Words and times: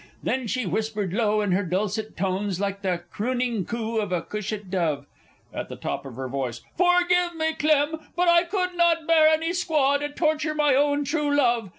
Then 0.23 0.47
she 0.47 0.65
whispered 0.65 1.13
low 1.13 1.41
in 1.41 1.51
her 1.51 1.61
dulcet 1.63 2.17
tones, 2.17 2.59
like 2.59 2.81
the 2.81 3.03
crooning 3.11 3.65
coo 3.65 3.99
of 3.99 4.11
a 4.11 4.23
cushat 4.23 4.71
dove! 4.71 5.05
(At 5.53 5.69
the 5.69 5.75
top 5.75 6.07
of 6.07 6.15
her 6.15 6.27
voice.) 6.27 6.61
"Forgive 6.75 7.35
me, 7.35 7.53
Clem, 7.53 7.97
but 8.15 8.27
I 8.27 8.45
could 8.45 8.73
not 8.75 9.05
bear 9.05 9.27
any 9.27 9.51
squaw 9.51 9.99
to 9.99 10.09
torture 10.09 10.55
my 10.55 10.73
own 10.73 11.03
true 11.03 11.35
love!" 11.35 11.69